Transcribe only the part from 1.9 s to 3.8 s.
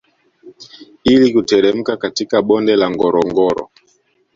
katika bonde la ngorongoro